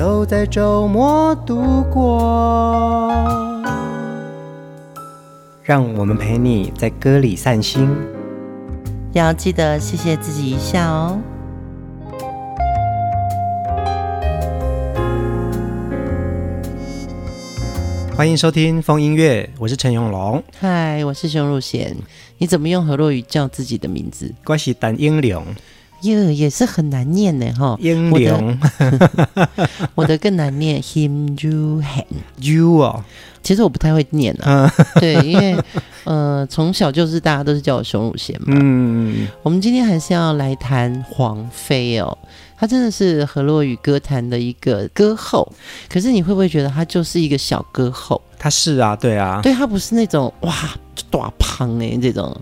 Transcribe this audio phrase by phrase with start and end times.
[0.00, 3.12] 都在周末度过，
[5.62, 7.86] 让我们陪你在歌里散心，
[9.12, 11.20] 要记得谢谢自己一下哦。
[18.16, 20.42] 欢迎收听风音乐，我是陈永龙。
[20.58, 21.94] 嗨，我是熊汝贤。
[22.38, 24.34] 你怎么用河洛语叫自己的名字？
[24.46, 25.44] 我是陈英龙。
[26.02, 27.76] 耶，也是很难念的，哈。
[27.80, 28.58] 英灵，
[29.94, 30.80] 我的 更难念。
[30.80, 32.04] Him you han
[32.38, 33.04] you 哦，
[33.42, 34.72] 其实我不太会念啊。
[35.00, 35.56] 对，因为
[36.04, 38.56] 呃，从小就是大家都是叫我熊汝贤嘛。
[38.60, 42.16] 嗯，我们今天还是要来谈黄飞哦。
[42.56, 45.50] 她真的是河洛语歌坛的一个歌后，
[45.88, 48.20] 可是你会不会觉得她就是一个小歌后？
[48.38, 50.54] 她是啊，对啊，对，她不是那种哇
[51.10, 52.34] 大胖哎这种。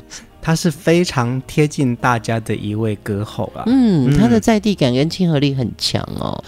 [0.49, 6.43] 他是非常贴近大家的一位歌后啊，嗯，他的在地感跟亲和力很强哦。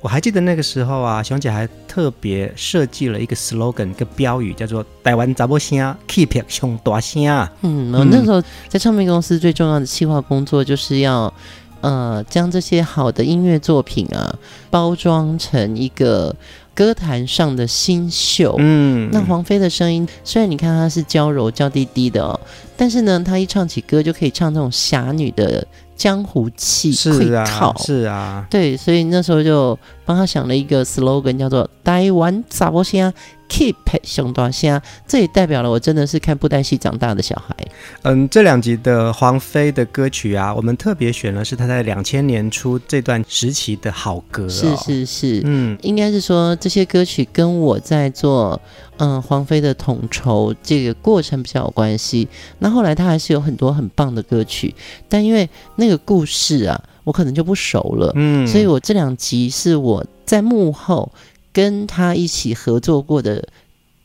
[0.00, 7.22] 我还记得那个时候啊，熊姐还特别设计了一个 slogan，一个标语，叫做“台湾杂波声，keep 熊大声”。
[7.62, 11.32] 嗯，我那时候在唱片公司最重要的企划工作，就是要
[11.80, 14.36] 呃将这些好的音乐作品啊，
[14.68, 16.34] 包装成一个。
[16.74, 22.38] 歌坛上的新秀，嗯，那黄飞的声音虽然你看她是娇柔娇滴滴的哦，
[22.76, 25.64] 但是呢，她一唱起歌就可以唱这种侠女的
[25.96, 33.12] 江湖气，是啊，是啊，对，所以那时候就帮她想了一个 slogan，叫做“台湾查某声”。
[33.54, 37.56] Keep 熊大虾，这也代表了我真的是看布袋戏长大的小孩。
[38.02, 44.46] 嗯，这两集的黄飞的歌曲啊，我们特别选了是他在两千年初这段时期的好歌。
[44.46, 44.48] 哦。
[44.48, 48.60] 是是是，嗯，应该是说这些歌曲跟我在做
[48.96, 52.26] 嗯黄飞的统筹这个过程比较有关系。
[52.58, 54.74] 那后来他还是有很多很棒的歌曲，
[55.08, 61.08] 但因为那个故事啊，我可能就不熟了，嗯，所以我这两集是我在幕后。
[61.54, 63.48] 跟他一起合作过的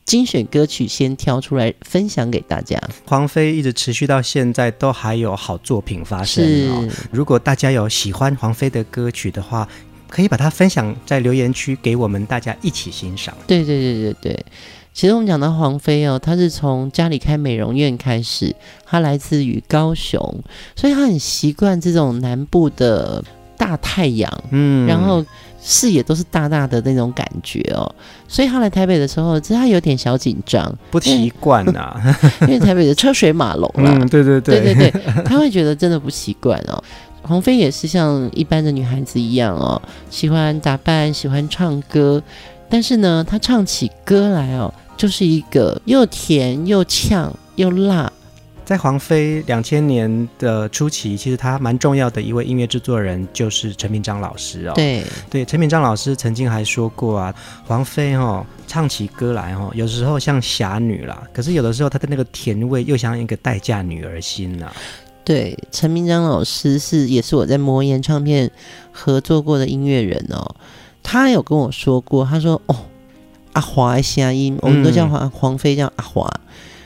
[0.06, 2.80] 精选歌曲，先挑出来分享给大家。
[3.06, 6.88] 黄飞一直持续到现在都还有好作品发生哦。
[7.12, 9.68] 如果大家有喜欢黄飞的歌曲的话，
[10.08, 13.36] 可以把它分享在留言区给我们大家一起欣赏。
[13.46, 14.46] 对对对对对，
[14.94, 18.56] 其实我们讲到黄飞哦，他是从家里开美容院开始，
[18.86, 20.20] 他来自于高雄，
[20.76, 23.24] 所以他很习惯这种南部的
[23.58, 25.26] 大太阳，嗯，然后。
[25.62, 27.90] 视野都是大大的那种感觉哦，
[28.28, 31.96] 所以他来台北的时候，其实他有点小紧张，不习惯呐，
[32.42, 36.82] 因为台北的车水马龙啦，嗯，对对对，对对对，他会觉得真的不习惯哦。
[37.22, 42.22] 黄飞也是像一般的女孩子一样哦，喜欢打扮，喜欢唱歌，
[42.70, 48.12] 但是呢，她唱起歌来哦，就是一个又甜又呛又辣。
[48.70, 54.74] 在黄妃两千年的初期，其实他蛮重要的一位音乐制作人就是陈明章老师哦。
[54.76, 57.34] 对对，陈明章老师曾经还说过啊，
[57.66, 64.74] 黄妃哦唱起歌来哦，有时候像侠女啦，可是有的时候她的那个甜味又像一个待嫁女儿心呐、啊。
[65.26, 68.52] 对，陈明章老师是也是我在魔岩唱片
[68.92, 70.56] 合作过的音乐人哦，
[71.02, 72.76] 他有跟我说过，他说哦，
[73.54, 76.32] 阿华的声音，我们都叫黄黄妃叫阿华。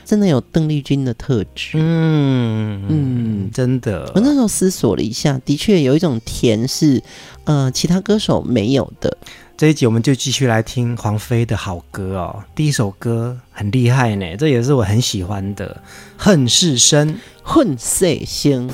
[0.04, 4.10] 真的有邓丽君的特质，嗯嗯，真的。
[4.14, 7.02] 我那时候思索了一下，的确有一种甜是，
[7.44, 9.16] 呃，其他歌手没有的。
[9.56, 12.44] 这一集我们就继续来听黄飞的好歌哦。
[12.56, 15.80] 第一首歌很厉害呢，这也是我很喜欢的，
[16.22, 18.68] 《恨是生》，恨是生。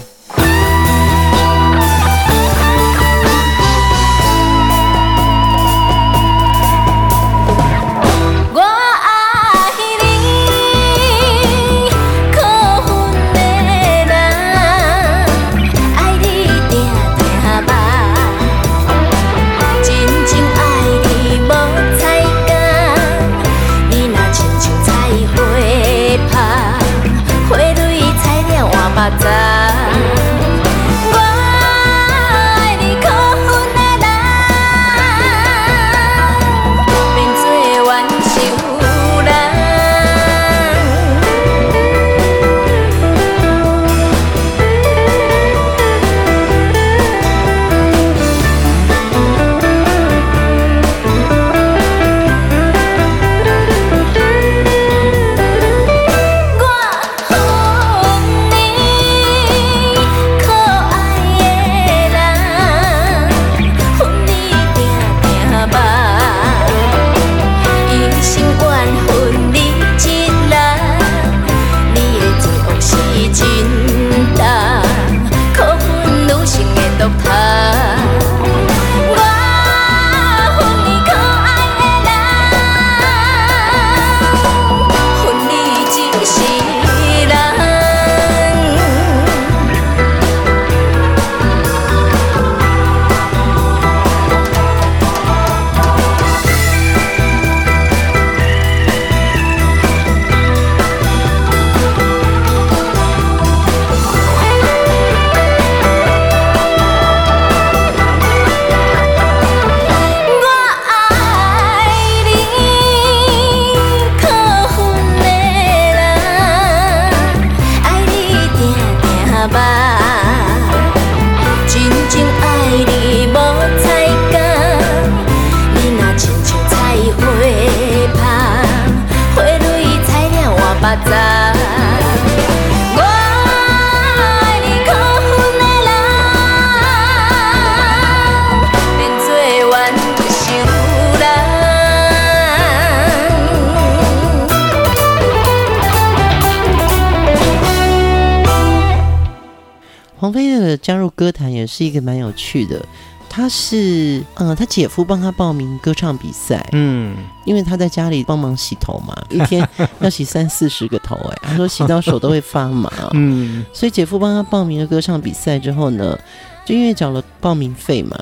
[151.61, 152.85] 也是一个蛮有趣的。
[153.33, 157.15] 他是，嗯，他姐夫帮他报名歌唱比赛，嗯，
[157.45, 159.65] 因为他在家里帮忙洗头嘛，一天
[160.01, 166.19] 要洗三四十个头，哎，他说洗到手都会发麻，嗯，所以姐夫帮他报名了歌唱比赛之后呢，
[166.65, 168.19] 就因为缴了报名费嘛，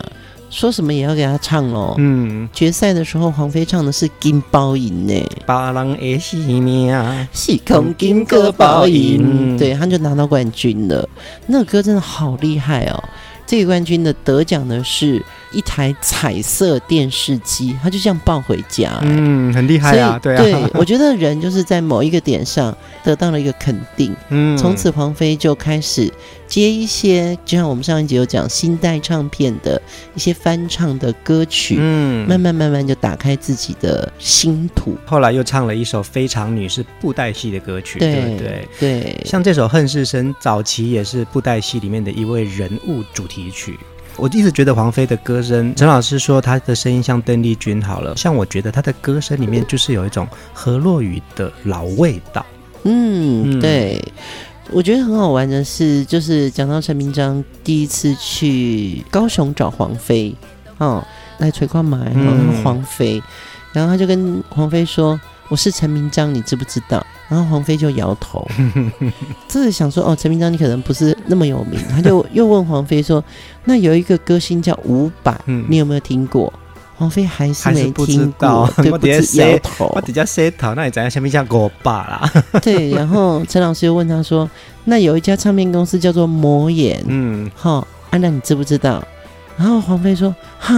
[0.51, 5.15] 说什么也要给他唱哦，嗯，决赛的时候黄飞唱的是金包银呢，
[5.45, 11.09] 巴郎爱惜命啊，是空金歌包银，对，他就拿到冠军了，
[11.47, 13.05] 那个歌真的好厉害哦。
[13.47, 26.13] 这个冠军的得奖的是一台彩色电视机，他就这样抱回家，欸，嗯，很厉害啊，对啊，对，我觉得人就是在某一个点上得到了一个肯定， 嗯，从此黄飞就开始
[26.49, 29.81] 接一些，就像我们上一集有讲新代唱片的
[30.15, 34.97] 一些翻唱的歌曲，嗯，慢慢慢慢就打开自己的新土。
[35.05, 43.79] 后来又唱了一首《非常女》，是布袋戏的歌曲，对对对，对，像这首《恨是生》，早期也是布袋戏里面的一位人物主题曲。
[44.17, 52.45] 我一直觉得黄菲的歌声，陈老师说她的声音像邓丽君好了，像我觉得她的歌声里面就是有一种何洛雨的老味道。
[52.85, 54.03] 嗯，对，
[54.71, 60.35] 我觉得很好玩的是，就是讲到陈明章第一次去高雄找黄飞，
[60.79, 61.03] 哦，
[61.39, 63.23] 来垂矿买，然后黄飞，
[63.73, 65.19] 然后他就跟黄飞说
[65.49, 68.47] ：“我是陈明章，你知不知道？”然后黄飞就摇头，
[69.49, 73.23] 这是想说哦，陈明章你可能不是那么有名，他就又问黄飞说
[73.65, 76.53] ：“那有一个歌星叫伍佰，嗯、你有没有听过？”
[76.99, 79.89] 黄菲还是没听过，对，不是摇头。
[79.95, 81.09] 我底下舌头，那你怎样？
[81.09, 82.29] 下面叫伍佰啦？
[82.61, 82.91] 对。
[82.91, 84.51] 然后陈老师又问他说
[84.85, 89.01] ：“那有一家唱片公司叫做魔眼，嗯，好，安、啊、娜你知不知道？”
[89.57, 90.75] 然后黄飞说：“哈，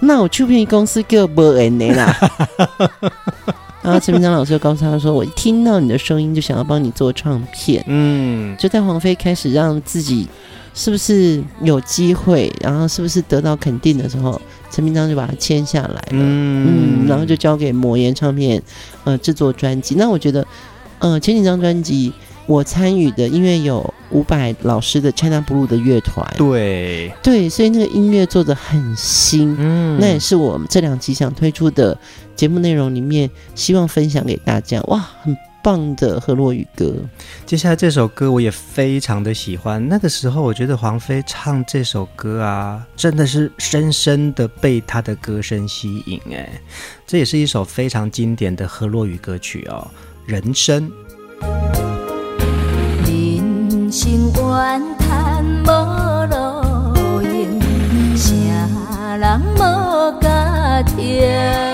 [0.00, 2.16] 那我唱片公司叫魔眼的啦。
[3.80, 10.28] ”然后陈明章老师又告诉他说：“我一听到你的声音，就想要帮你做唱片。”嗯，就在黄飞开始让自己
[10.74, 14.40] 是不是有机会，然后是不是得到肯定的时候，
[14.70, 16.08] 陈明章就把它签下来了。
[16.10, 18.62] 嗯，嗯，然后就交给魔岩唱片
[19.04, 19.94] 呃制作专辑。
[19.94, 20.46] 那我觉得，
[20.98, 22.12] 呃，前几张专辑。
[22.46, 31.98] 我参与的，因为有伍佰老师的 China Blue 的乐团，对对，所以那个音乐做的很新，嗯，那也是我们这两集想推出的
[32.36, 36.92] 节目内容里面，希望分享给大家，哇，很棒的河洛语歌。
[37.46, 46.60] 接下来这首歌我也非常的喜欢，那个时候我觉得黄飞唱这首歌啊，真的是深深的被他的歌声吸引，哎，
[47.06, 49.88] 这也是一首非常经典的河洛语歌曲哦，
[50.26, 50.92] 人生。
[53.06, 55.70] 人生怨叹无
[56.28, 61.73] 路用，啥人无家庭？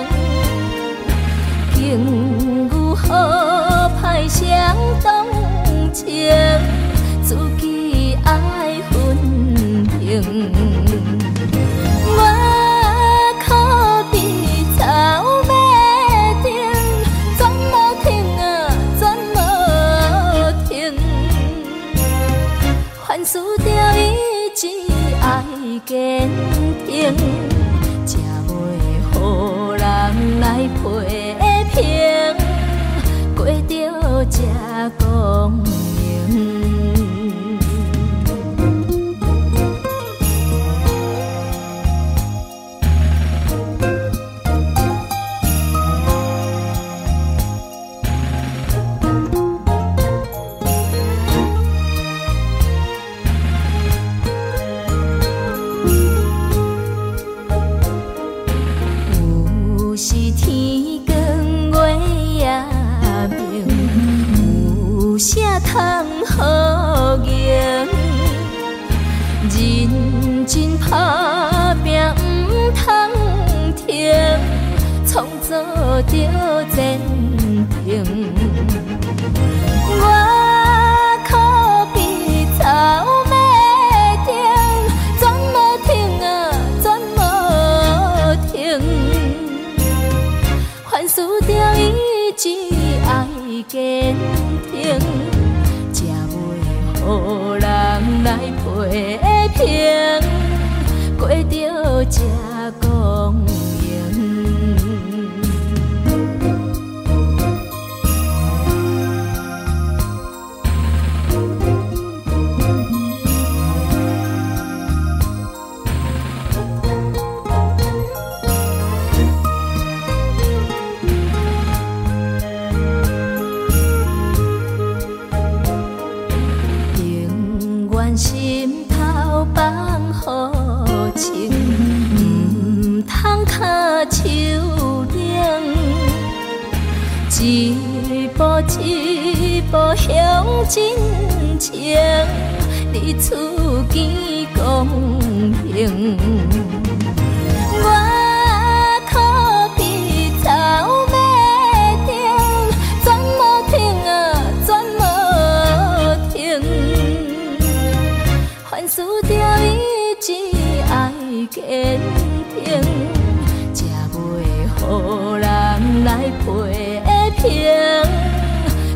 [167.42, 167.64] 批。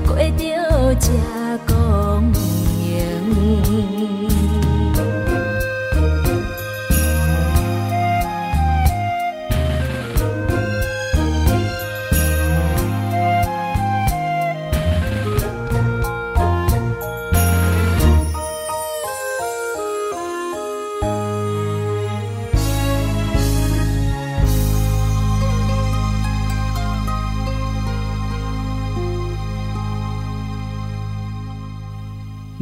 [0.07, 1.44] 过着这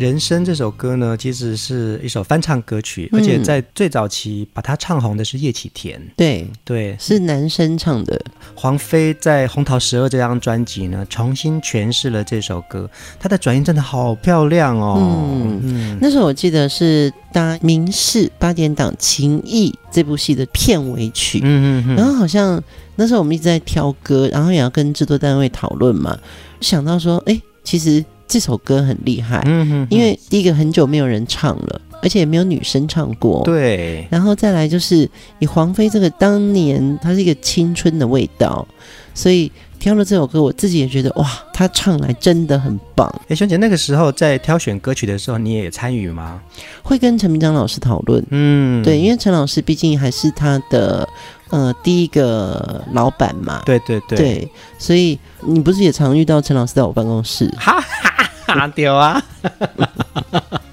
[0.02, 6.02] 人生这首歌呢，其实是一首翻唱歌曲，而且在最早期把它唱红的是叶启田。
[6.16, 8.21] 对对，是男生唱的。
[8.56, 12.90] 黄飞在《红桃十二》这张专辑呢，重新诠释了这首歌，
[13.21, 14.97] 她的转音真的好漂亮哦。
[14.99, 21.38] 嗯，嗯，那时候我记得是搭民视八点档《情义》这部戏的片尾曲。
[21.44, 22.61] 嗯嗯，然后好像
[22.97, 26.18] 那时候我们一直在挑歌，然后也要跟制作单位讨论嘛，
[26.61, 28.04] 想到说，哎，其实。
[28.32, 34.06] 这首歌很厉害，嗯哼，因为第一个很久没有人唱了，而且也没有女生唱过，对。
[34.10, 35.06] 然后再来就是
[35.38, 38.66] 以黄飞这个当年，它是一个青春的味道，
[39.12, 43.12] 所以挑了这首歌，我自己也觉得哇，他唱来真的很棒。
[43.26, 46.40] 哎，熊姐，那个时候在挑选歌曲的时候，你也参与吗？
[46.84, 51.08] 会跟陈明章老师讨论，嗯，对，因为陈老师毕竟还是他的。
[51.50, 57.46] 呃，第一个老板嘛，对对对，对，所以你不是也常遇到陈老师在我办公室？
[57.58, 59.22] 哈哈哈，丢啊！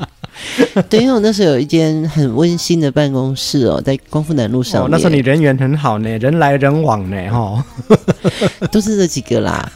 [0.90, 4.88] 对，因为我那时候有一间很温馨的办公室哦，在光复南路上，哦。
[4.92, 7.66] 那时候你人缘很好呢，人来人往呢，哈，
[8.72, 9.70] 都是这几个啦。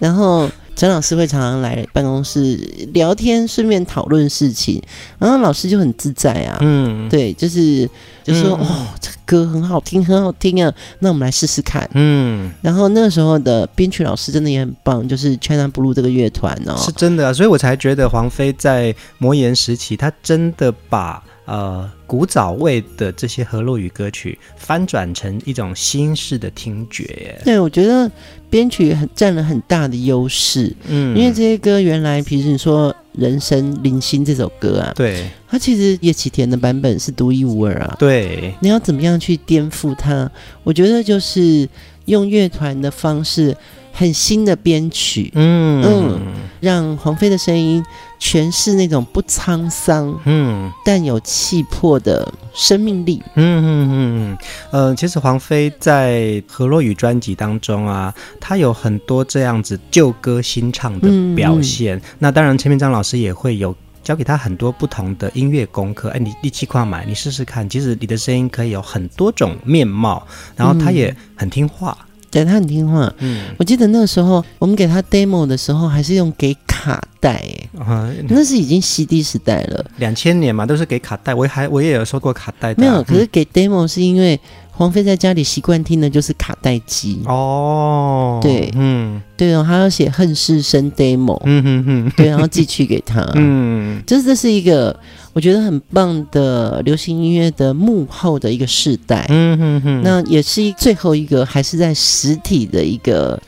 [0.00, 0.48] 然后。
[0.74, 2.56] 陈老师会常常来办公室
[2.92, 4.82] 聊天，顺便讨论事情，
[5.18, 6.58] 然后老师就很自在啊。
[6.60, 7.88] 嗯，对，就是
[8.24, 11.88] 就说、嗯、哦，这个歌很好听，很好听啊，那我们来试试看。
[11.94, 21.22] 嗯，然后那个时候的编曲老师真的也很棒，就是 China Blue 这个乐团哦，是真的啊，所以我才觉得黄飞在魔岩时期，他真的把。
[21.52, 27.38] 呃，古早味的这些河洛语歌曲翻转成一种新式的听觉。
[27.44, 28.10] 对，我觉得
[28.48, 30.74] 编曲很占了很大的优势。
[30.88, 37.96] 嗯，因为这些歌原来，比如你说《人生零星》这首歌啊，对，它其实叶启田的版本是独一无二啊。
[37.98, 40.30] 对，你要怎么样去颠覆它？
[40.64, 41.68] 我觉得就是
[42.06, 43.54] 用乐团的方式。
[43.94, 46.20] 很新的编曲，嗯嗯，
[46.60, 47.84] 让黄飞的声音
[48.22, 54.38] 诠释那种不沧桑，嗯，但有气魄的生命力，嗯嗯嗯
[54.70, 61.96] 嗯，其实黄妃在河洛语专辑当中啊，她有很多这样子旧歌新唱的表现。
[61.96, 63.74] 嗯嗯、那当然，陈明章老师也会有
[64.04, 66.08] 教给他很多不同的音乐功课。
[66.10, 70.24] 哎，你力气快买，你试试看，其实你的声音可以有很多种面貌。
[70.54, 71.98] 然后他也很听话。
[72.00, 84.40] 嗯对，他很听话，嗯，我记得那个时候我们给他 demo 的时候，还是用给卡带，哎、嗯，那是已经 CD 时代了，两千年嘛，都是给卡带，我还我也有收过卡带没有，可是给 demo 是因为。
[84.74, 87.20] 黄飞在家里习惯听的就是卡带机。
[87.26, 94.98] 哦，对，嗯，对哦，他要写恨世生 demo，嗯哼哼，对，然后寄去给他， 嗯，就是这是一个
[95.34, 103.40] 我觉得很棒的流行音乐的幕后的一个世代，嗯哼哼，那也是最后一个还是在实体的一个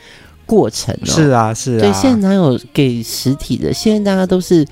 [0.45, 3.73] 过程哦，是啊是啊，对，现在哪有给实体的？
[3.73, 4.64] 现在大家都是。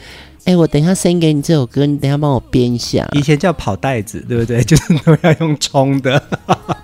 [0.45, 3.09] 哎，我等一下 send 给你这首歌，你等一下帮我编一下。
[3.13, 4.63] 以前叫跑带子，对不对？
[4.65, 6.21] 就是都要用冲的。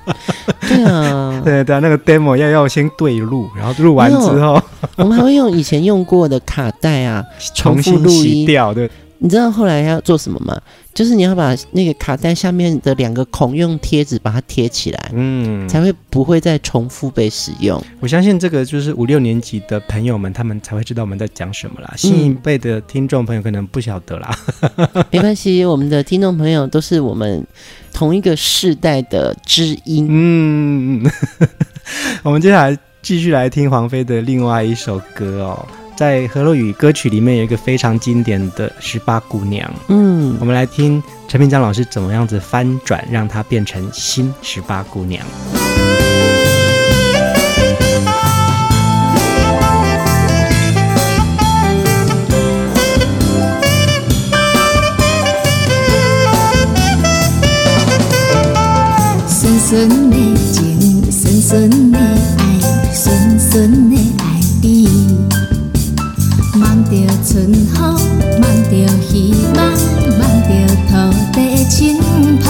[0.69, 4.63] 对啊， 对对，那个 demo 要要先对录，然后录完之后，
[4.97, 7.25] 我们还会用以前用过的卡带啊，
[7.55, 8.89] 重新洗掉，对。
[9.21, 10.57] 你知道后来要做什么吗？
[10.99, 17.81] 就是你要把那个卡带下面的两个孔用贴纸把它贴起来，嗯，才会不会再重复被使用。
[18.01, 21.95] 我相信这个就是五六年级的朋友们，他们才会知道我们在讲什么啦。
[21.97, 24.37] 新一辈的听众朋友可能不晓得啦。
[24.75, 27.47] 嗯、 没关系，我们的听众朋友都是我们
[27.93, 30.09] 同一个世代的知音。
[30.11, 31.09] 嗯，
[32.25, 35.65] 我们接下来继续来听黄飞的另外一首歌哦。
[35.99, 45.27] 在何洛雨歌曲里面有一个非常经典的十八姑娘，嗯，我们来听陈明章老师怎么样子翻转，让她变成新十八姑娘。
[67.31, 67.95] 春风，
[68.41, 68.73] 望着
[69.07, 69.59] 希望，
[70.19, 70.49] 望着
[70.89, 70.91] 土
[71.35, 71.37] 地
[71.69, 71.99] 青
[72.41, 72.49] 芳。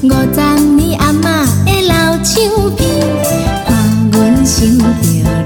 [0.00, 1.24] 五十年阿嬷
[1.64, 1.92] 的老
[2.22, 2.36] 唱
[2.76, 2.88] 片，
[3.66, 3.68] 伴
[4.12, 5.37] 阮想着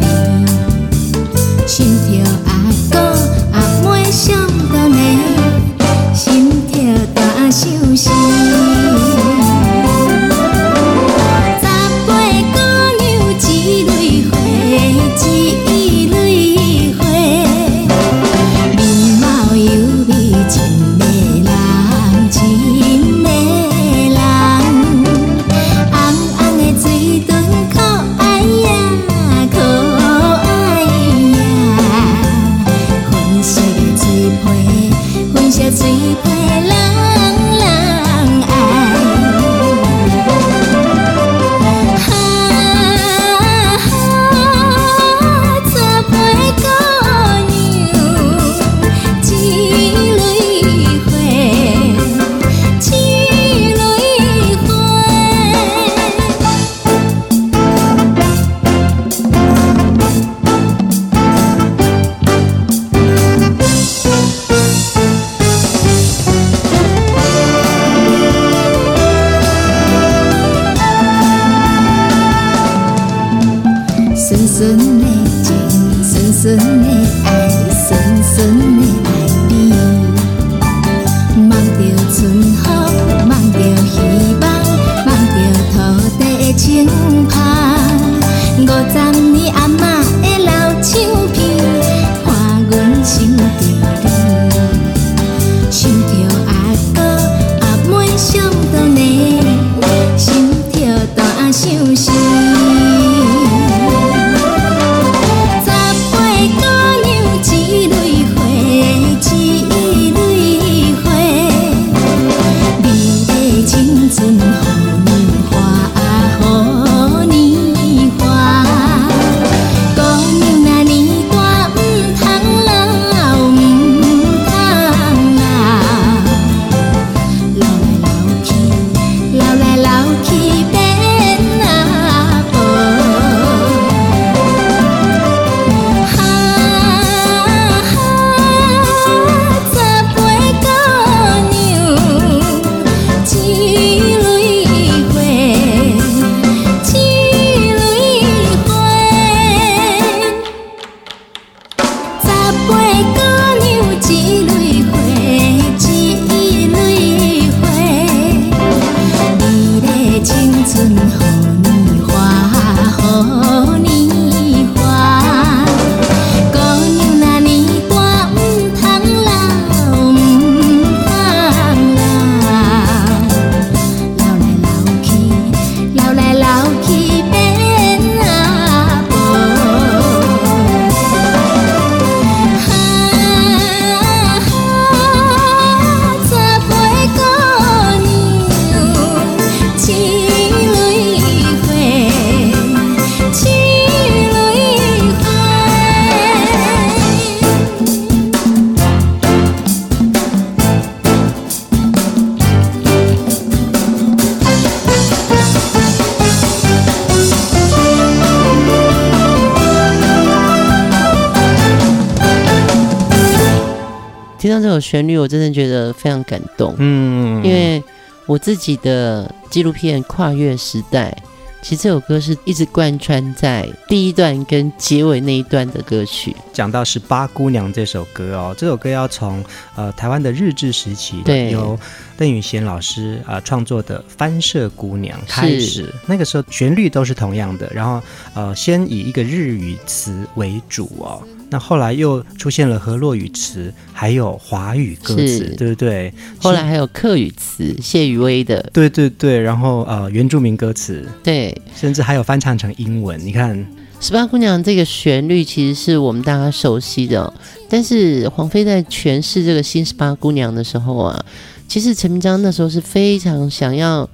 [214.63, 216.75] 这首旋律，我真的觉得非常感动。
[216.79, 217.83] 嗯，因为
[218.27, 221.15] 我自己的纪录片《跨越时代》，
[221.61, 226.35] 其实这首歌是一直贯穿在第一段跟结尾那一段的歌曲。
[226.53, 229.45] 讲到《十八姑娘》这首歌哦，这首歌要从
[229.75, 231.79] 呃台湾的日治时期对由
[232.17, 238.01] 邓宇贤老师啊、呃、创作的《翻社姑娘》开始，那个时候旋律都是同样的，然后
[238.35, 241.23] 呃先以一个日语词为主哦。
[241.53, 246.11] 那后来又出现了河洛语词，还有华语歌词，对不对？
[246.39, 253.21] 后来还有客语词，谢雨薇的，对对对，然后呃原住民歌词，对，甚至还有翻唱成英文。
[253.21, 253.67] 你看，
[254.01, 257.35] 十八姑娘这个旋律其实是我们大家熟悉的哦，
[257.69, 261.23] 但是黄飞在诠释这个新十八姑娘的时候啊，
[261.69, 264.09] 其实陈明章那时候是非常想要。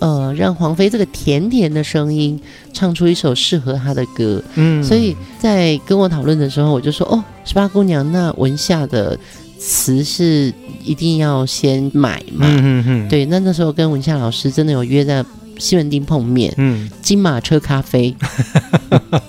[0.00, 2.40] 呃，让黄飞这个甜甜的声音
[2.72, 9.18] 唱出一首适合他的歌，嗯，所以在跟我讨论的时候，我就说哦，十八姑娘那文夏的
[9.58, 10.52] 词是
[10.84, 15.24] 一定要先买嘛，嗯嗯嗯，对，那那时候跟文夏老师真的有约在
[15.58, 18.14] 西门町碰面，嗯，金马车咖啡，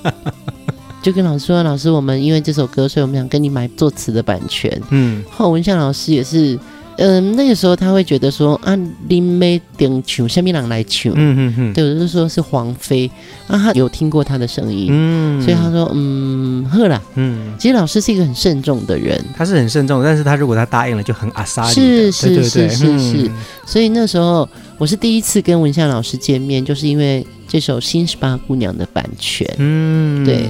[1.01, 6.59] 就跟老师说，老师，我们因为这首歌，所以我们想跟你买作词的版权，嗯，后文夏老师也是。
[6.99, 13.09] 嗯，那个时候他会觉得说啊，林妹点球，下面人来球，嗯嗯嗯，对，我就说是黄飞
[13.47, 23.31] 啊，他有听过他的声音，嗯，所以他说嗯，呵啦，嗯，其实老师是一个很慎重的人，他是很慎重，但是他如果他答应了，就很阿莎是是是是是，嗯、
[23.65, 30.45] 所以那时候我是第一次跟文夏老师见面，就是因为这首《新十八姑娘》的版权，嗯，对。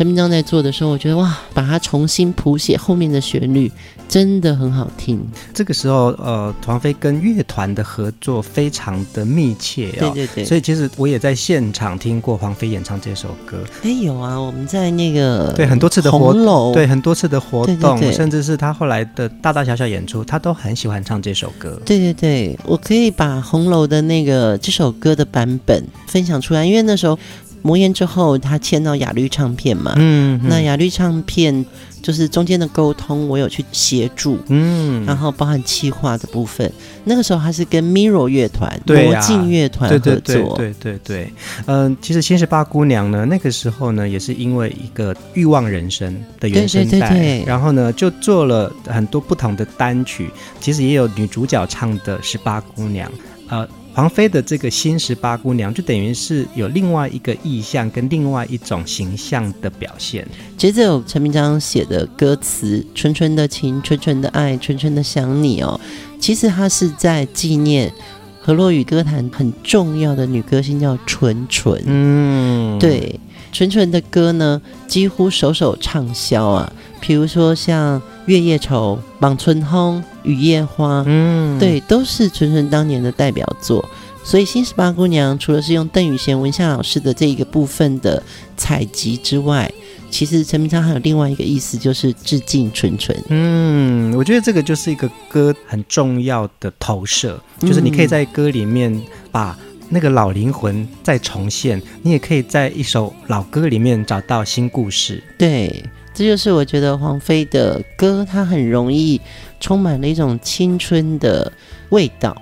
[0.00, 3.70] 陈明章在做的时候，我觉得哇，把它重新谱写后面的旋律，
[4.08, 5.22] 真的很好听。
[5.52, 9.96] 这个时候，呃，黄飞跟乐团的合作非常的密切哦。
[9.98, 10.42] 对对对。
[10.46, 13.62] 所以其实我也在现场听过黄飞演唱这首歌。
[13.82, 21.78] 哎，有啊，我们在那个对很多次的活动，对很多次的活动，对对对，甚至是他后来的大大小小演出，他都很喜欢唱这首歌。
[21.84, 27.18] 对对对，我可以把红楼的那个这首歌的版本分享出来，因为那时候。
[27.62, 31.64] 魔岩之后，他签到雅律唱片嘛，嗯，嗯，那雅律唱片
[32.02, 36.70] 就是中间的沟通，我有去协助，嗯，然后包含企划的部分。
[37.04, 40.98] 那个时候他是跟 Mirror 乐团、对魔镜乐团合作，对对对对。
[41.04, 41.32] 对，
[41.66, 53.10] 嗯、呃，其实新十八姑娘呢，那个时候呢，也是因为一个欲望人生的原声带，对对对对，然后呢，就做了很多不同的单曲，其实也有女主角唱的十八姑娘，
[53.48, 53.68] 呃。
[53.92, 60.26] 黄飞的这个新十八姑娘，就等于是有另外一个意象跟另外一种形象的表现。
[60.56, 65.78] 接着有陈明章写的歌词：“纯纯的情，纯纯的爱，纯纯的想你。”哦，
[66.20, 67.92] 其实他是在纪念
[68.40, 71.82] 河洛雨歌坛很重要的女歌星，叫纯纯。
[71.84, 73.18] 嗯，对，
[73.52, 76.72] 纯纯的歌呢，几乎首首畅销啊。
[77.00, 83.88] 比如说像《月夜愁》《望春风》《雨夜花》，嗯，对，都是纯纯当年的代表作。
[84.22, 88.22] 所以《新十八姑娘》除了是用邓雨贤、文夏老师的这一个部分的
[88.54, 89.72] 采集之外，
[90.10, 93.16] 其实陈明章还有另外一个意思，就是致敬纯纯。
[93.28, 99.00] 嗯，我觉得这个就是一个歌很重要的投射，就是你可以在歌里面
[99.32, 105.24] 把那个老灵魂再重现，你也可以在一首老歌里面找到新故事。
[105.38, 105.82] 对。
[106.20, 109.18] 这就是我觉得黄飞的歌，它很容易
[109.58, 111.50] 充满了一种青春的
[111.88, 112.36] 味道。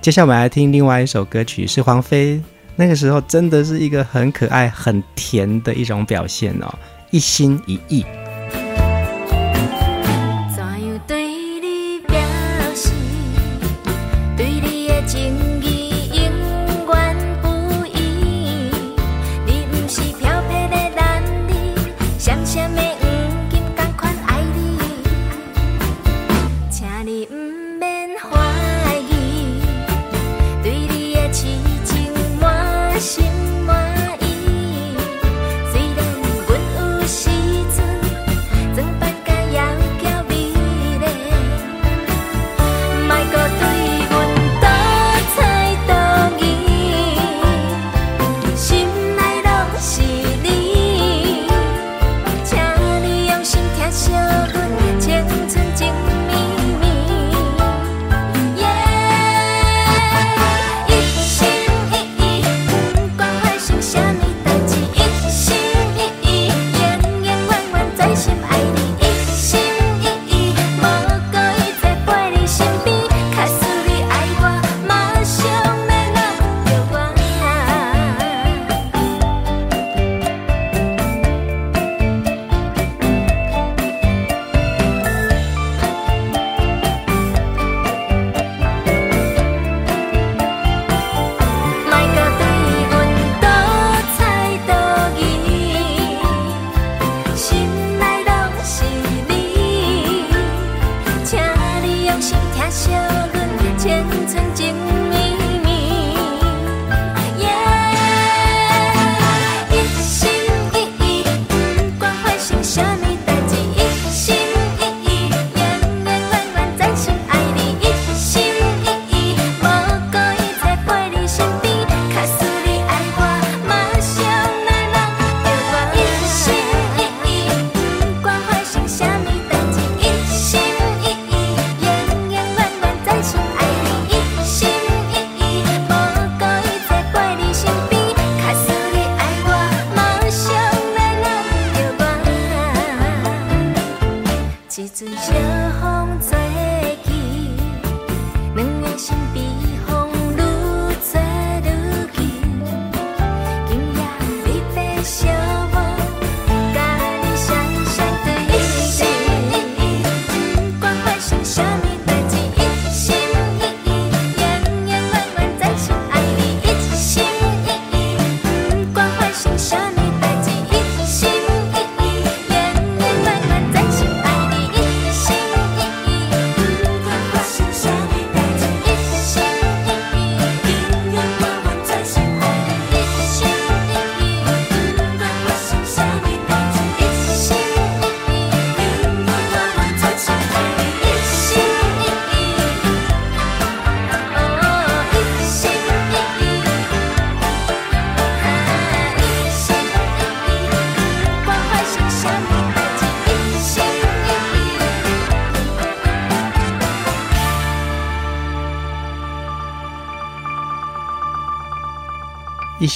[0.00, 2.40] 接下来我们来听另外一首歌曲，是黄飞
[2.76, 6.72] 那个时候真的是一个很可爱、很甜的一种表现哦，
[7.10, 8.06] 一心一意。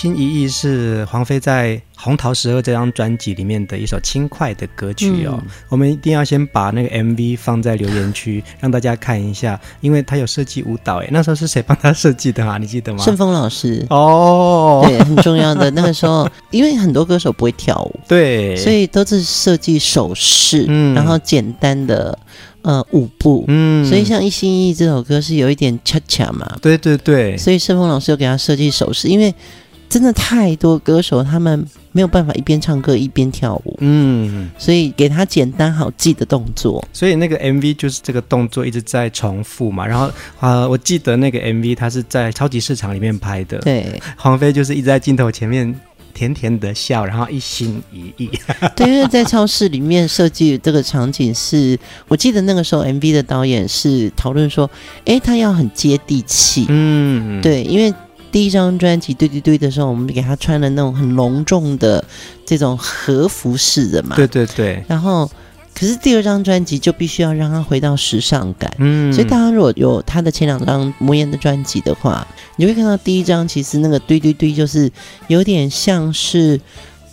[0.04, 5.40] 心一意是黄飞在《红桃十二》这张专辑里面的一首轻快的歌曲哦。
[5.42, 10.98] 嗯、我们一定要先把那个 MV 放在留言区，让大家看一下，因为他有设计舞蹈。
[10.98, 12.58] 哎，那时候是谁帮他设计的啊？
[12.58, 13.02] 你记得吗？
[13.02, 15.70] 顺峰老师哦，对，很重要的。
[15.70, 22.18] 那个时候， 因为很多歌手不会跳舞，对，所以都是设计手势，嗯，然后简单的。
[22.60, 29.34] 呃，舞步，嗯，所以像《一心一意》这首歌是有一点恰恰嘛，对对对，所以盛峰老师又给他设计手势，因为
[29.94, 40.07] 真的太多歌手他们没有办法一边唱歌一边跳舞，嗯，所以给他简单好记的动作，所以那个 MV 就是这个动作一直在重复嘛，然后
[40.40, 45.72] 啊、呃，我记得那个 MV 它是在超级市场里面拍的，对，黄飞就是一直在镜头前面。
[46.14, 48.30] 甜甜的笑，然后一心一意。
[48.76, 51.76] 对，因为在超市里面设计这个场景是，
[52.07, 54.70] 我记得那个时候 MV 的导演是讨论说，
[55.07, 56.66] 哎，他要很接地气。
[56.68, 57.92] 嗯，对，因为
[58.35, 62.05] 第一张专辑《对对对》的时候，我们给他穿了那种很隆重的
[62.44, 64.16] 这种和服式的嘛。
[64.16, 64.85] 对对对。
[64.88, 65.31] 然后。
[65.77, 74.88] 可是第二张专辑就必须要让他回到时尚感，嗯，所以大家如果有他的前两张魔岩的专辑的话，你会看到第一张其实那个堆堆堆就是
[75.27, 76.61] 有点像是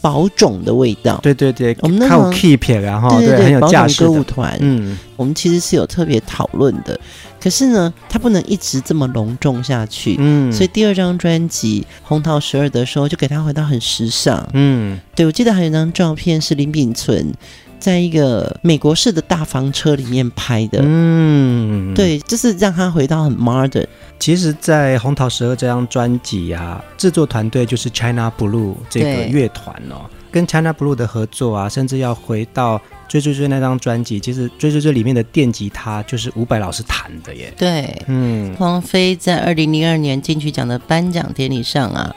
[0.02, 7.00] 宝冢的味道，对对对，我们那种 keep 然后对对对，宝冢歌舞团，嗯，我们其实是有特别讨论的，
[7.40, 17.34] 可是呢，它不能一直这么隆重下去，嗯，所以第二张专辑《红桃十二》的时候就给他回到很时尚，嗯，对，我记得还有一张照片是林秉存。
[17.82, 23.88] 在一个美国式的大房车里面拍的，嗯，对，就是让他回到很 modern。
[24.20, 37.52] 其实，在《红桃十二》这张专辑啊，制作团队就是 China Blue 这个乐团哦，跟 China Blue 的合作啊，甚至要回到《追追追》那张专辑，其实《追追追》里面的电吉他就是伍佰老师弹的耶。
[37.58, 42.15] 对，嗯，黄飞在二零零二年金曲奖的颁奖典礼上啊，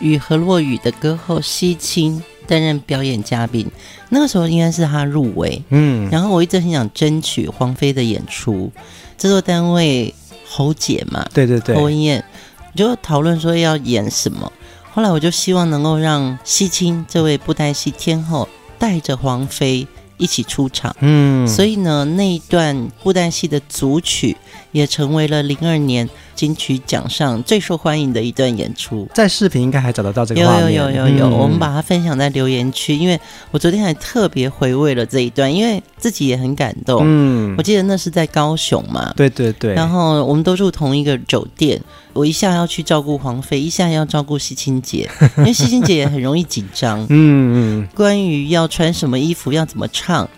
[0.00, 2.22] 与何洛雨的歌后西青。
[2.46, 3.70] 担任表演嘉宾，
[4.10, 8.70] 那个时候应该是他入围，嗯，然后我一直很想争取黄飞的演出，
[9.16, 10.14] 制作单位
[10.46, 12.24] 侯姐嘛，对对对，侯文燕
[12.74, 14.52] 就讨论说要演什么，
[14.92, 19.86] 后来我就希望能够让西青这位布袋戏天后带着黄妃
[20.22, 24.36] 一起出场，嗯，所以呢，那一段布袋戏的组曲
[24.70, 26.08] 也成为了零二年。
[26.34, 30.74] 金曲奖上最受欢迎的一段演出，在视频应该还找得到这个画面。
[30.74, 33.20] 有有有有有，嗯、我们把它分享在留言区，因为
[33.52, 37.02] 我昨天还特别回味了这一段，因为自己也很感动。
[37.04, 39.74] 嗯，我记得那是在高雄嘛，对对对。
[39.74, 41.80] 然后我们都住同一个酒店，
[42.12, 47.00] 我一下要去照顾黄飞，一下要照顾西青姐， 因为西青姐也很容易紧张。
[47.08, 50.28] 嗯嗯，关于要穿什么衣服，要怎么唱，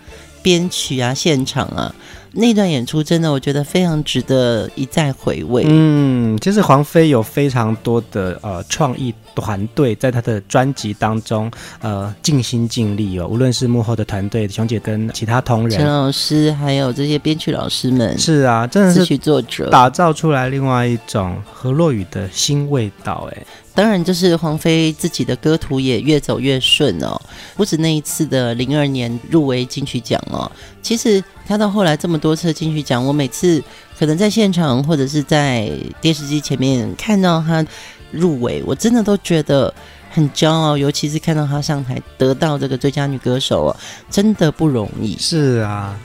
[0.41, 1.93] 编曲啊，现场啊。
[2.35, 5.63] 那段演出真的，我觉得非常值得一再回味。
[5.67, 11.49] 嗯，其实黄飞有非常多的呃创意团队在他的专辑当中
[11.81, 23.43] 呃尽心尽力哦，无论是幕后的团队熊姐跟其他同仁，陈老师还有这些编曲老师们，是啊，真的是词曲作者打造出来另外一种何洛雨的新味道哎。
[23.75, 27.21] 当然，就是黄妃自己的歌途也越走越顺哦。
[27.57, 30.49] 不止那一次的零二年入围金曲奖哦，
[30.81, 33.61] 其实他到后来这么多次金曲奖，我每次
[33.99, 37.65] 可能在现场或者是在电视机前面看到他
[38.11, 39.73] 入围，我真的都觉得
[40.09, 40.77] 很骄傲。
[40.77, 43.75] 尤其是看到他上台得到这个最佳女歌手哦，
[44.09, 45.17] 真的不容易。
[45.17, 45.99] 是啊，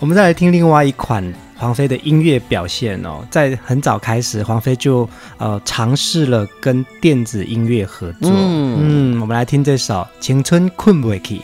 [0.00, 1.22] 我们再来听另外一款。
[1.60, 8.30] 黄飞的音乐表现哦，在很早开始，黄飞就呃尝试了跟电子音乐合作。
[8.32, 11.36] 嗯，嗯，我们来听这首《青春困不去》。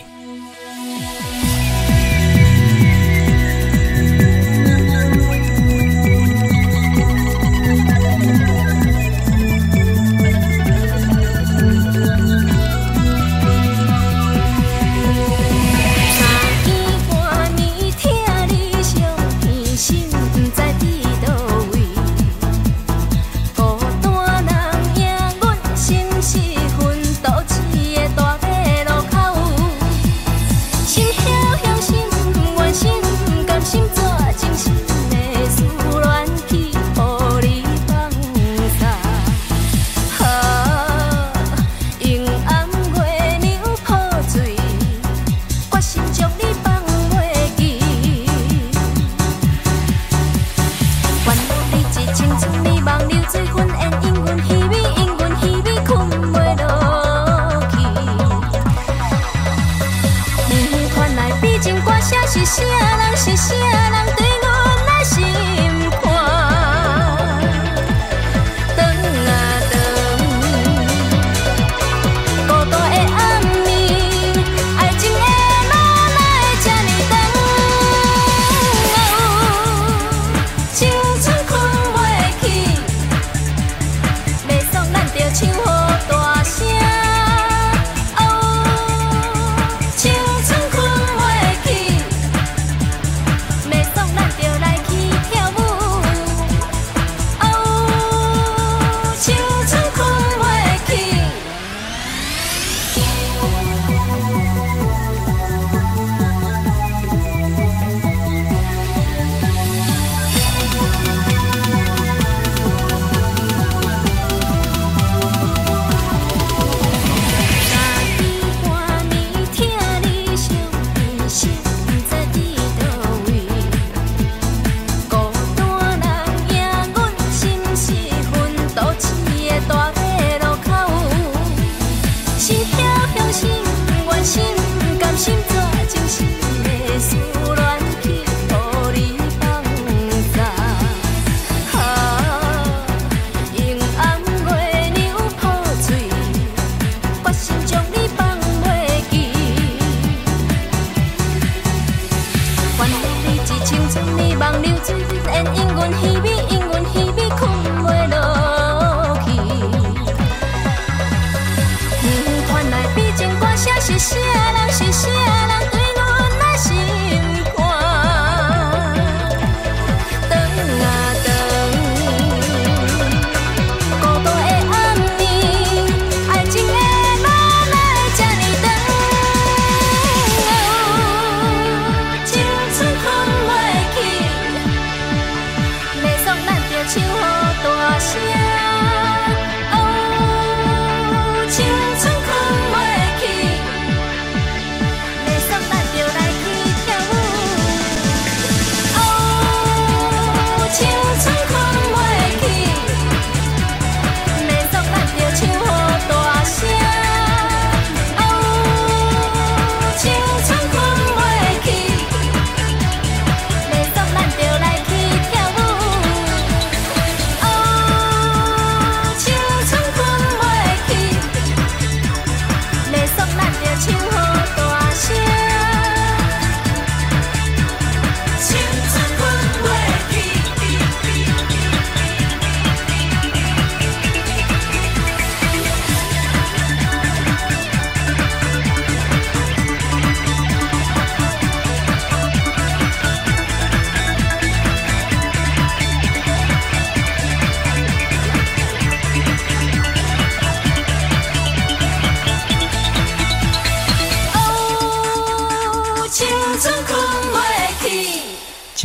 [62.47, 63.56] 是呀啦嘻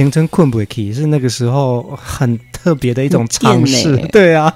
[0.01, 4.51] 青春困不起是那个时候很特别的一种尝试，欸、对啊，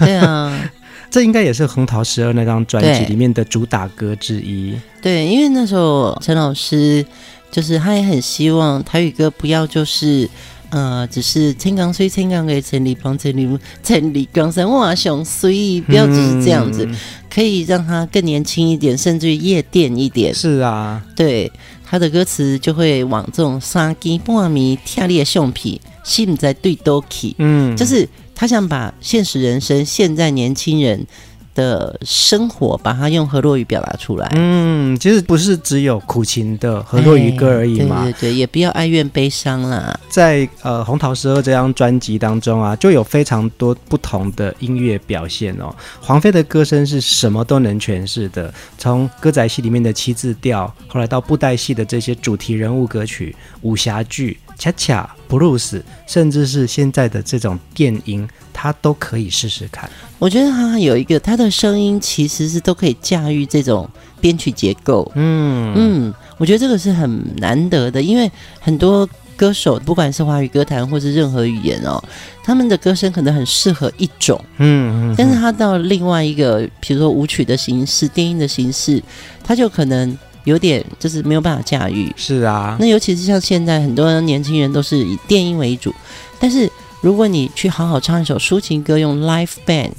[0.00, 0.68] 对啊，
[1.08, 4.74] 这应该也是《红桃十二》那张专辑里面的主打歌之一。
[5.00, 7.06] 对，因为那时候陈老师
[7.52, 10.28] 就是他也很希望台语歌不要就是
[10.70, 13.48] 呃，只是青钢水、青钢给千里帮、千里
[13.80, 16.96] 千里江山哇雄水，不要只是这样子，嗯、
[17.32, 20.34] 可以让它更年轻一点，甚至于夜店一点。
[20.34, 21.52] 是啊，对。
[21.92, 31.06] 他的歌词就会往这种三更半夜听你的橡皮，心在对多起，嗯，就是他想把现实人生、现在年轻人
[31.54, 34.28] 的生活，把它用河洛语表达出来。
[34.34, 38.02] 嗯，其实不是只有苦情的河洛语歌而已嘛。
[38.04, 39.98] 对对对，也不要哀怨悲伤啦。
[40.08, 45.74] 在呃《红桃十二》这张专辑当中啊，就有非常多不同的音乐表现哦。
[46.00, 58.26] 黄飞的歌声是什么都能诠释的，从歌仔戏里面的七字调，后来到布袋戏的这些主题人物歌曲、武侠剧、恰恰、布鲁斯，甚至是现在的这种电音。
[58.52, 59.88] 他都可以试试看。
[60.18, 63.88] 我觉得他有一个，他的声音其实是都可以驾驭这种
[64.20, 65.10] 编曲结构。
[65.16, 68.30] 嗯嗯，我觉得这个是很难得的，因为
[68.60, 72.00] 很多歌手，不管是华语歌坛或是任何语言哦，
[72.44, 74.40] 他们的歌声可能很适合一种。
[74.58, 79.02] 嗯嗯，但是他到另外一个，比如说舞曲的形式、电音的形式，
[79.42, 82.12] 他就可能有点就是没有办法驾驭。
[82.16, 85.92] 是啊，那尤其是像现在很多年轻人都是以电音为主，
[86.38, 86.70] 但是。
[87.02, 89.90] 如果你去好好唱一首抒情歌，用 live band，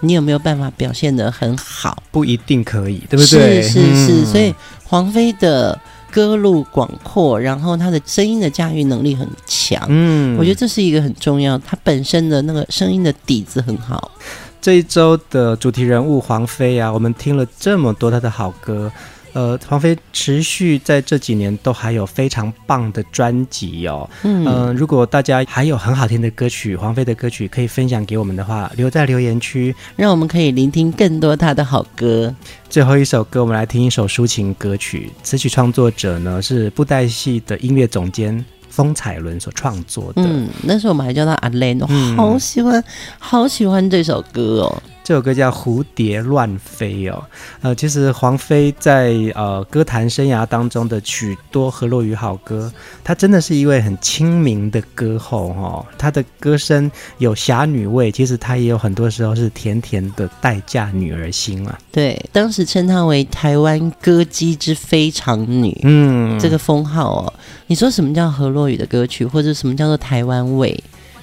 [0.00, 2.02] 你有没有办法表现得很好？
[2.10, 3.60] 不一定可以，对不对？
[3.60, 4.54] 是是是，嗯、所以
[4.84, 5.78] 黄飞的
[6.10, 9.84] 歌路广阔，然后他的声音的驾驭能力很强。
[9.88, 14.12] 嗯，我觉得这是一个很重要，他本身的那个声音的底子很好。
[14.60, 18.90] 这一周的主题人物黄飞啊，我们听了这么多他的好歌。
[19.32, 24.08] 呃，黄飞持续在这几年都还有非常棒的专辑哦。
[24.24, 32.34] 嗯、呃，如果大家还有很好听的歌曲，黄飞的歌曲可以分享给我们的话，留在留言区，让我们可以聆听更多他的好歌。
[32.68, 40.22] 最后一首歌，我们来听一首抒情歌曲，词曲创作者呢是布袋戏的音乐总监风采伦所创作的。
[40.22, 42.82] 嗯，那时候我们还叫他阿雷诺，嗯、好喜欢，
[43.18, 44.82] 好喜欢这首歌哦。
[45.04, 47.24] 这首歌叫《蝴蝶乱飞》哦，
[47.60, 55.84] 呃，其实黄飞在呃歌坛生涯当中的许多河洛语好歌，她真的是一位很亲民的歌后哦。
[55.98, 61.76] 她的歌声有侠女味，其实她也有很多时候是甜甜的待嫁女儿心啊。
[61.90, 67.34] 对，当时称她为台湾歌姬之非常女，嗯，这个封号哦。
[67.72, 70.78] 你说什么叫河洛语的歌曲，或者什么叫做台湾味？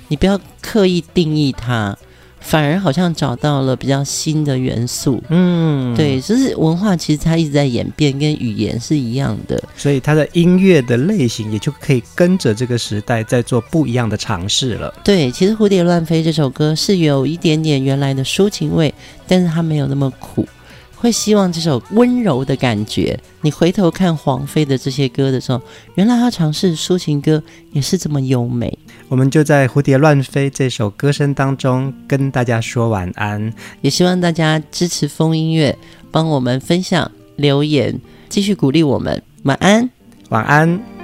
[0.08, 1.96] 你不要刻意定义它。
[2.42, 14.92] 反而好像找到了比较新的元素，嗯，对，就是文化其实它一直在演变，跟语言是一样的，所以它的音乐的类型也就可以跟着这个时代在做不一样的尝试了。
[15.04, 18.92] 对，其实《蝴蝶乱飞》这首歌是有一点点原来的抒情味，
[19.28, 20.48] 但是它没有那么苦。
[21.00, 25.62] 会希望这首温柔的感觉，你回头看黄飞的这些歌的时候，
[25.96, 27.42] 原来他尝试抒情歌
[27.72, 28.78] 也是这么优美。
[29.08, 35.76] 我们就在《蝴蝶乱飞》这首歌声当中跟大家说晚安，也希望大家支持风音乐，
[36.12, 37.98] 帮我们分享留言，
[38.28, 39.24] 继续鼓励我们。
[39.44, 39.90] 晚安，
[40.30, 40.99] 晚安。